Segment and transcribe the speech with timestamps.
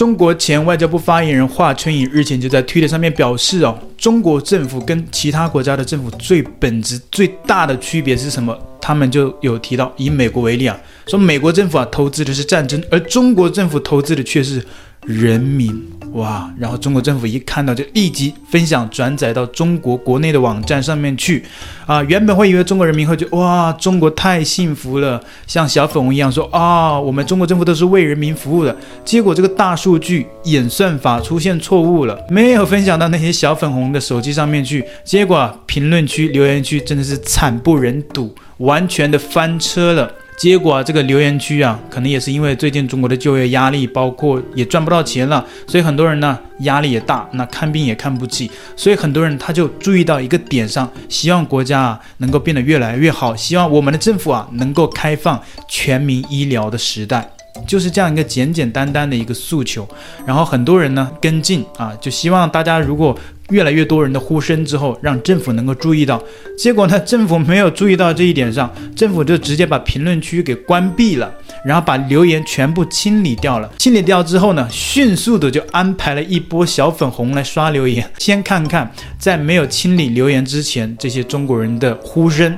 [0.00, 8.58] 中国前外交部发言人华春莹日前就在推特上面表示哦，中国政府跟其他国家的政府最本质最大的区别是什么？
[8.80, 10.74] 他们就有提到，以美国为例啊，
[11.06, 14.64] 说美国政府啊投资的是战争，而中国政府投资的却是
[15.04, 15.78] 人民。
[16.12, 16.52] 哇！
[16.58, 21.44] 然后中国政府一看到就立即分享转载到中国国内的网站上面去
[21.86, 22.02] 啊。
[22.04, 28.76] 原本会以为中国人民会觉得哇，中国太幸福了，像小粉红一样说啊，我们中国政府都是为人民服务的。
[29.04, 34.84] 结果这个大数据演算法出现错误了，没有分享到那些小粉红的手机上面去。
[35.04, 38.34] 结果，评论区留言区真的是惨不忍睹。
[38.60, 57.30] 完全的翻车了，结果啊，这个留言区啊，可能也是因为最近中国的就业压力，包括也赚不到钱了，所以很多人呢压力也大，那看病也看不起，所以很多人他就注意到一个点上，希望国家啊能够变得越来越好，希望我们的政府啊能够开放全民医疗的时代，
[57.66, 59.88] 就是这样一个简简单单的一个诉求，
[60.26, 63.16] 然后很多人呢跟进啊，就希望大家如果。
[63.50, 66.22] 越来越多人的呼声之后，让政府能够注意到。
[66.56, 71.28] 结果呢，政府没有注意到这一点上，政府就直接把评论区给关闭了，
[71.64, 73.68] 然后把留言全部清理掉了。
[73.76, 78.08] 清理掉之后呢，迅速的就安排了一波小粉红来刷留言。
[78.18, 82.56] 先看看在没有清理留言之前，这些中国人的呼声。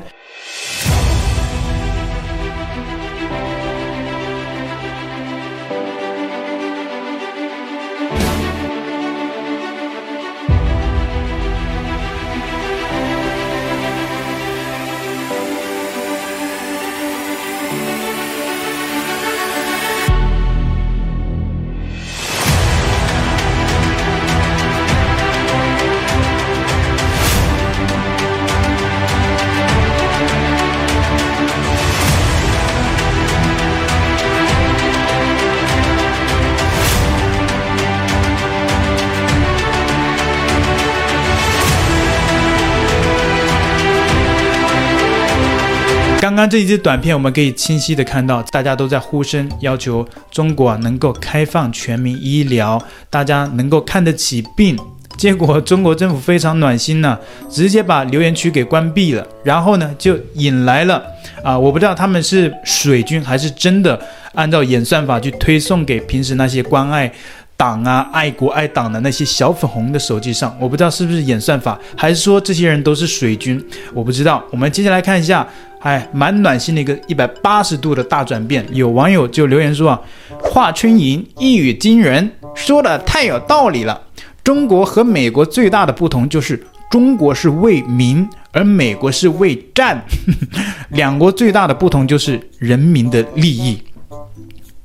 [46.23, 54.79] 刚刚这一支短片，我们可以清晰的看到，大家都在呼声要求中国能够开放全民医疗，大家能够看得起病。
[55.19, 57.19] 结果中国政府非常暖心呢，
[57.51, 61.03] 直接把留言区给关闭了，然后呢就引来了
[61.43, 64.01] 啊，我不知道他们是水军还是真的
[64.35, 67.13] 按照演算法去推送给平时那些关爱。
[67.63, 73.65] 党啊，爱国爱党的那些小粉红的手机上，我不知道是不是演算法，还是说这些人都是水军，
[73.95, 74.43] 我不知道。
[74.51, 75.47] 我们接下来看一下，
[75.79, 78.67] 哎，蛮暖心的一个一百八十度的大转变。
[78.73, 80.01] 有网友就留言说啊，
[80.43, 84.03] 华春莹一语惊人，说的太有道理了。
[84.43, 90.03] 中国和美国最大的不同就是，中国是为民，而美国是为战。
[90.91, 93.81] 两国最大的不同就是人民的利益。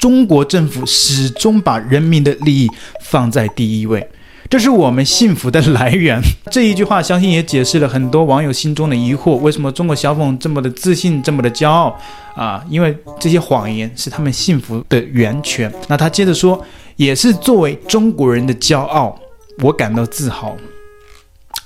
[0.07, 4.09] 中国政府始终把人民的利益放在第一位，
[4.50, 6.18] 这是我们幸福的来源。
[6.50, 11.94] 这一句话相信也解释了很多网友心中的疑惑：为什么中国小粉这么的自信，这么的骄傲
[12.38, 12.63] 啊？
[12.69, 15.69] 因为这些谎言是他们幸福的源泉。
[15.90, 19.13] 那他接着说，也是作为中国人的骄傲，
[19.62, 20.56] 我感到自豪。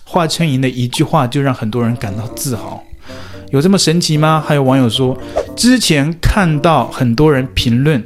[0.04, 2.84] 华春莹的一句话就让很多人感到自豪，
[3.52, 4.44] 有这么神奇吗？
[4.44, 5.16] 还有网友说，
[5.56, 8.04] 之前看到很多人评论。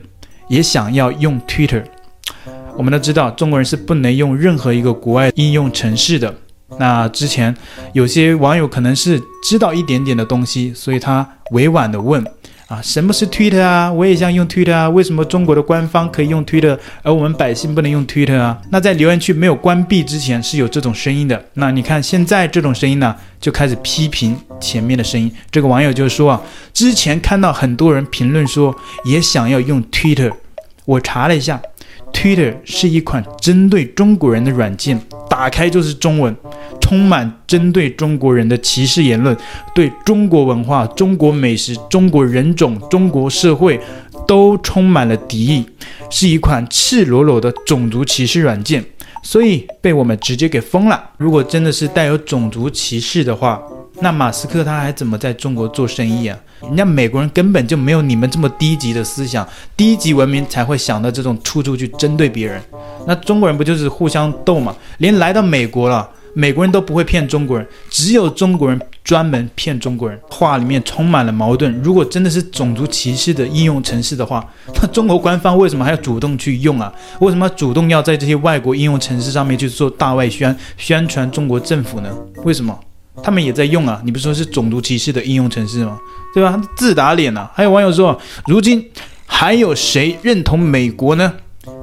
[0.47, 1.83] 也想要用 Twitter，
[2.75, 6.33] 我们都知道中国人是不能用任何一个国外应用程式的。
[6.79, 7.55] 那之前
[7.93, 12.25] 有些网友可能是知道一点点的东西，所以他委婉的问。
[12.67, 13.91] 啊，什么是 Twitter 啊？
[13.93, 14.89] 我也想用 Twitter 啊。
[14.89, 18.59] 为什么中国的官方可以用 Twitter，而我们百姓不能用 Twitter 啊？
[18.71, 21.45] 那在留言区没有关闭之前是有这种声音的。
[21.53, 25.31] 那你看现在这种声音呢，就开始批评前面的声音。
[25.51, 26.41] 这个网友就说啊，
[26.73, 30.33] 之前看到很多人评论说也想要用 Twitter，
[30.85, 31.61] 我查了一下。
[32.15, 34.99] Twitter 是一款针对中国人的软件，
[35.29, 36.33] 打开就是中文，
[36.79, 39.35] 充满针对中国人的歧视言论，
[39.75, 43.79] 对中国文化、中国美食、中国人种、中国社会
[44.25, 45.65] 都充满了敌意，
[46.09, 48.83] 是一款赤裸裸的种族歧视软件，
[49.21, 51.11] 所以被我们直接给封了。
[51.17, 53.61] 如果真的是带有种族歧视的话，
[54.01, 56.37] 那马斯克他还怎么在中国做生意啊？
[56.61, 59.47] 人家美国人根本就没有你们这么低级的思想，
[59.77, 62.61] 低级文明才会想到这种处处去针对别人。
[63.07, 64.75] 那中国人不就是互相斗吗？
[64.97, 70.19] 连来到美国了，美国人都不会骗中国人，只有中国人专门骗中国人。
[70.29, 71.71] 话里面充满了矛盾。
[71.81, 74.45] 如果真的是种族歧视的应用程式的话，
[74.81, 76.91] 那中国官方为什么还要主动去用啊？
[77.19, 82.09] 为什么主动要在这些外国应用程式上面去做大外宣，宣传中国政府呢？
[82.43, 82.77] 为什么？
[83.23, 85.97] 他们也在用啊，你不是说是种族歧视的应用程式吗？
[86.33, 86.61] 对吧？
[86.75, 87.49] 自打脸了。
[87.53, 88.83] 还有网友说，如今
[89.25, 91.33] 还有谁认同美国呢？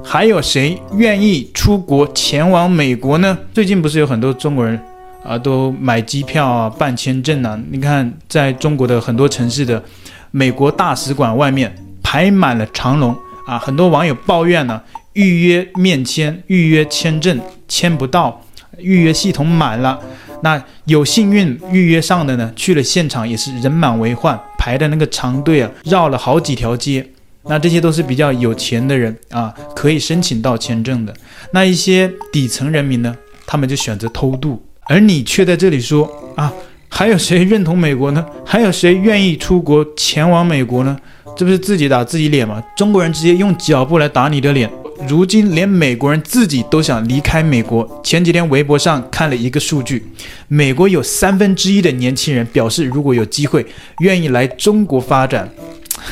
[0.03, 3.37] 还有谁愿意出国前往美国呢？
[3.53, 4.79] 最近不是有很多中国人
[5.23, 7.59] 啊，都买机票啊、办签证啊？
[7.69, 9.83] 你看，在中国的很多城市的
[10.31, 13.13] 美国大使馆外面排满了长龙
[13.45, 14.81] 啊，很多网友抱怨呢，
[15.13, 18.41] 预约面签、预约签证签不到，
[18.77, 19.99] 预约系统满了。
[20.43, 27.09] 那有幸运预约上的呢，去了现场也是人满为患，排的那个长队啊，绕了好几条街。
[27.45, 31.13] 那这些都是比较有钱的人啊，可以申请到签证的。
[31.51, 36.51] 那一些底层人民呢，他们就选择偷渡，而你却在这里说啊，
[36.89, 38.25] 还有谁认同美国呢？
[38.45, 40.97] 还有谁愿意出国前往美国呢？
[41.37, 42.61] 这不是自己打自己脸吗？
[42.75, 44.69] 中国人直接用脚步来打你的脸。
[45.07, 48.01] 如今连美国人自己都想离开美国。
[48.03, 50.05] 前几天微博上看了一个数据，
[50.47, 53.65] 美国有三分之一的年轻人表示，如果有机会，
[53.99, 55.49] 愿意来中国发展。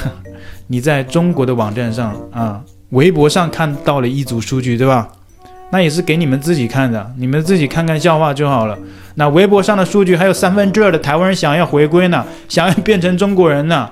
[0.67, 5.07] 你在中国的网站上啊，微博上看到了一组数据，对吧？
[5.71, 8.77] 那也是给你们自己看的，你们自己看看笑话就好了。
[9.15, 13.89] 那微博上的数据还有三分之二的台湾人想要回归呢，想要变成中国人呢。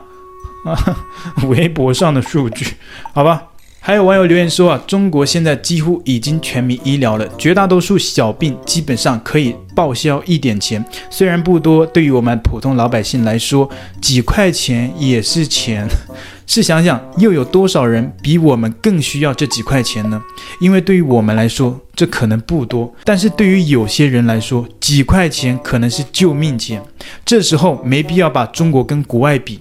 [0.65, 0.75] 啊，
[1.47, 2.65] 微博上的数据，
[3.13, 3.43] 好吧。
[3.81, 13.67] 还有网友留言说啊，中国现在几乎已经全民医疗了，绝大多数小病基本上可以报销一点钱，虽然不多，对于我们普通老百姓来说，
[14.01, 15.87] 几块钱也是钱。
[16.45, 20.19] 试想想，又有多少人比我们更需要这几块钱呢？
[20.59, 26.81] 因为对于我们来说，这可能不多，但是对于有些人来说，几块钱可能是救命钱。
[27.23, 29.59] 这时候没必要把中国跟国外比，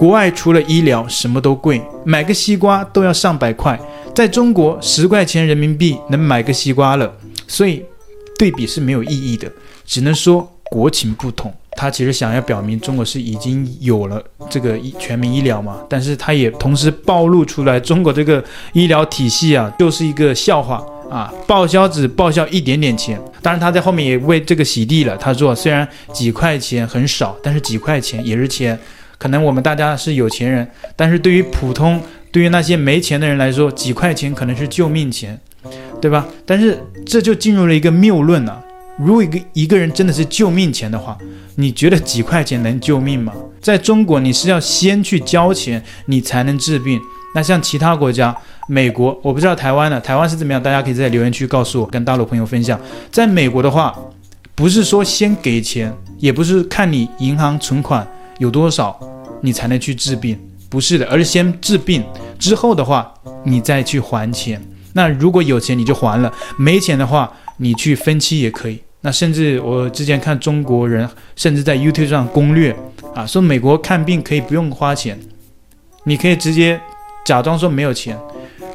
[0.00, 3.78] 国外除了医疗什么都贵，买个西瓜都要上百块，
[4.14, 7.14] 在中国十块钱人民币能买个西瓜了，
[7.46, 7.84] 所以
[8.38, 9.46] 对比是没有意义的，
[9.84, 11.52] 只能说国情不同。
[11.72, 18.42] 他其实想要表明中国是已经有了这个医全民医疗嘛，但是他也同时暴露出来中国这个
[18.72, 23.20] 医疗体系啊，就是一个笑话啊，报销只报销一点点钱。
[23.42, 28.80] 当然他在后面也为这个洗地了，他说虽然几块钱很少，但是几块钱也是钱。
[29.20, 32.00] 可能我们大家是有钱人，但是对于普通
[32.32, 35.38] 对于那些没钱的人来说，几块钱可能是救命钱，
[36.00, 36.26] 对吧？
[36.46, 38.64] 但是这就进入了一个谬论了。
[38.98, 41.18] 如果一个一个人真的是救命钱的话，
[41.56, 43.30] 你觉得几块钱能救命吗？
[43.60, 46.98] 在中国，你是要先去交钱，你才能治病。
[47.34, 48.34] 那像其他国家，
[48.68, 50.62] 美国，我不知道台湾呢，台湾是怎么样？
[50.62, 52.80] 大家可以在留言区告诉我，跟大陆朋友分享。
[53.10, 53.94] 在美国的话，
[54.54, 58.06] 不是说先给钱，也不是看你银行存款
[58.40, 58.98] 有多少，
[59.42, 60.36] 你才能去治病，
[60.70, 62.02] 不是的，而是先治病
[62.38, 63.12] 之后的话，
[63.44, 64.60] 你再去还钱。
[64.94, 68.80] 那如果有钱你就还了，没钱的话，你去分期也可以。
[69.02, 72.74] 那甚至我之前看中国人，甚至在 YouTube 上攻略
[73.14, 75.18] 啊，说美国看病可以不用花钱，
[76.04, 76.80] 你可以直接
[77.24, 78.18] 假装说没有钱，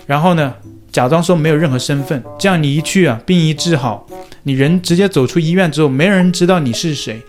[0.06, 0.54] 然后呢，
[0.92, 4.08] 假装说没有任何身份，这样你一去啊，病一治好，
[4.44, 7.22] 你人直接走出医院之后，没人知道你是谁，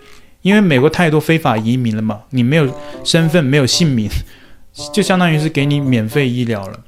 [0.47, 2.65] 因为美国太多非法移民了嘛，你没有
[3.03, 4.09] 身份，没有姓名，
[4.93, 6.79] 就相当于是给你免费医疗了。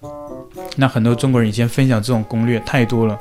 [0.77, 3.19] 那很多中国人以前分享这种攻略太多了。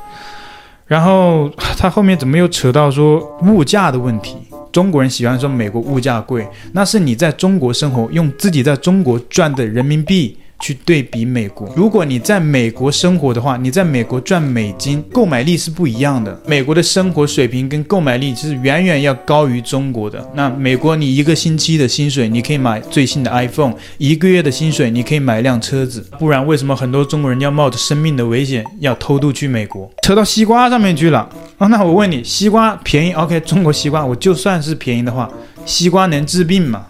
[0.87, 4.37] 然后 他后面怎么又扯到说物价的问题？
[4.71, 10.39] 中国人喜欢说美国物价贵，那是你在中国生活，用自己在中国赚的人民币。
[10.61, 16.39] 去对比美国，如果你在美国生活的话，你在美国赚美金，购买力是不一样的。
[16.47, 20.29] 美国的生活水平跟购买力其实远远要高于中国的。
[20.35, 26.05] 那美国你一个星期的薪水，你可以买最新的 iPhone；一个月的薪水，你可以买一辆车子。
[26.19, 29.89] 不然为什么很多中国人要冒着生命的危险要偷渡去美国？
[30.03, 31.29] 扯到西瓜上面去了
[31.59, 31.69] 啊？
[31.69, 35.31] 那我问你，西瓜便宜？OK，中国西瓜我就算是便宜的话，
[35.65, 36.85] 西瓜能治病吗？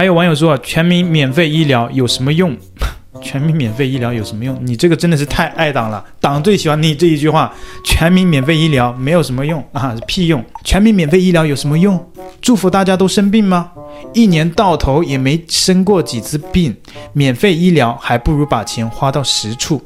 [0.00, 2.56] 还有网友说，全民免费医疗有什么用？
[3.20, 4.58] 全民免费医疗有什么用？
[4.64, 7.54] 你这个真的是太爱党了，党最喜欢你这一句话。
[7.84, 10.42] 全民免费医疗没有什么用啊，屁用！
[10.64, 12.02] 全民免费医疗有什么用？
[12.40, 13.72] 祝福大家都生病吗？
[14.14, 16.74] 一年到头也没生过几次病，
[17.12, 19.82] 免费医疗还不如把钱花到实处。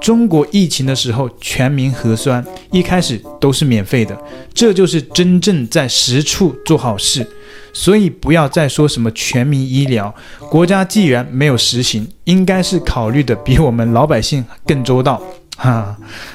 [0.00, 4.16] 中国疫情的时候，全民核酸一开始都是免费的，
[4.54, 7.28] 这就是真正在实处做好事。
[7.76, 10.12] 所以不要再说什么全民医疗，
[10.50, 15.20] 国家既然没有实行，应该是考虑的比我们老百姓更周到。
[15.58, 15.94] 哈，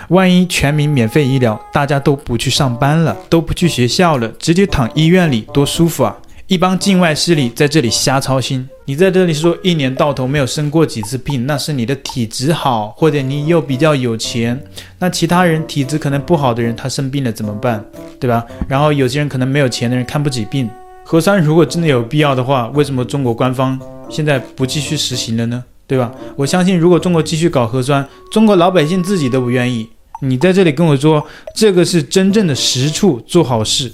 [0.10, 6.16] 万一全民免费医疗，大家都不去上班了，都不去学校了，直接躺医院里，多舒服啊！
[6.46, 8.70] 一帮境外势力在这里瞎操心。
[8.86, 14.62] 你在这里说一年到头没有生过几次病，那是你的体质好，或者你又比较有钱。
[15.00, 17.84] 那其他人体质可能不好的人，他生病了怎么办？
[18.20, 18.46] 对吧？
[18.68, 20.70] 然后有些人可能没有钱的人看不起病。
[21.12, 23.78] 核酸如果真的有必要的话，为什么中国官方
[24.10, 25.62] 现在不继续实行了呢？
[25.86, 26.10] 对吧？
[26.38, 29.90] 我相信，如果中国继续搞核酸，中国老百姓自己都不愿意。
[30.22, 31.22] 你在这里跟我说，
[31.54, 33.92] 这个是真正的实处做好事。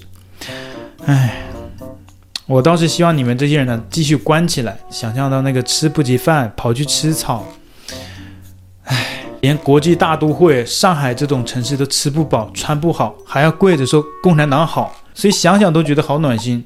[1.05, 1.41] 唉，
[2.45, 4.77] 我倒是希望你们这些人呢，继续关起来。
[4.91, 7.43] 想象到那个吃不起饭，跑去吃草。
[8.83, 16.63] 唉，连国际大都会上海这种城市都吃不饱、穿不好，还要跪着说共产党好，所以想想都觉得好暖心。